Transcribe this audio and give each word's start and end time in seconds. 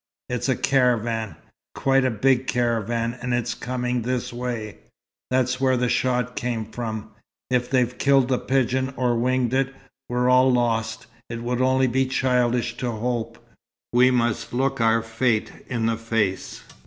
It's 0.29 0.49
a 0.49 0.55
caravan 0.55 1.35
quite 1.75 2.03
a 2.03 2.09
big 2.09 2.47
caravan, 2.47 3.19
and 3.21 3.35
it's 3.35 3.53
coming 3.53 4.01
this 4.01 4.33
way. 4.33 4.79
That's 5.29 5.61
where 5.61 5.77
the 5.77 5.89
shot 5.89 6.35
came 6.35 6.65
from. 6.65 7.11
If 7.51 7.69
they 7.69 7.85
killed 7.85 8.27
the 8.27 8.39
pigeon, 8.39 8.95
or 8.97 9.15
winged 9.15 9.53
it, 9.53 9.75
we're 10.09 10.27
all 10.27 10.51
lost. 10.51 11.05
It 11.29 11.43
would 11.43 11.61
only 11.61 11.85
be 11.85 12.07
childish 12.07 12.77
to 12.77 12.89
hope. 12.89 13.37
We 13.93 14.09
must 14.09 14.53
look 14.53 14.81
our 14.81 15.03
fate 15.03 15.51
in 15.67 15.85
the 15.85 15.97
face. 15.97 16.63